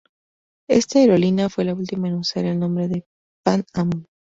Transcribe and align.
Esta 0.67 0.97
aerolínea 0.97 1.47
fue 1.49 1.63
la 1.63 1.75
ultima 1.75 2.07
en 2.07 2.15
usar 2.15 2.45
el 2.45 2.59
nombre 2.59 2.87
de 2.87 3.05
Pan 3.45 3.63
Am. 3.75 4.05